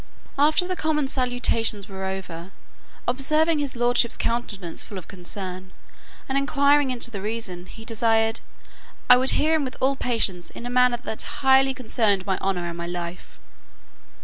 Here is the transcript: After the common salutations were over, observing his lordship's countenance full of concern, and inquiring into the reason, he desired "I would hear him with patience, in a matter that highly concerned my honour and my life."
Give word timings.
After 0.35 0.67
the 0.67 0.75
common 0.75 1.07
salutations 1.07 1.87
were 1.87 2.05
over, 2.05 2.51
observing 3.07 3.59
his 3.59 3.75
lordship's 3.75 4.17
countenance 4.17 4.83
full 4.83 4.97
of 4.97 5.07
concern, 5.07 5.73
and 6.27 6.39
inquiring 6.39 6.89
into 6.89 7.11
the 7.11 7.21
reason, 7.21 7.67
he 7.67 7.85
desired 7.85 8.39
"I 9.11 9.17
would 9.17 9.37
hear 9.37 9.53
him 9.53 9.63
with 9.63 9.77
patience, 9.99 10.49
in 10.49 10.65
a 10.65 10.71
matter 10.71 10.97
that 10.97 11.21
highly 11.21 11.75
concerned 11.75 12.25
my 12.25 12.39
honour 12.39 12.67
and 12.67 12.79
my 12.79 12.87
life." 12.87 13.37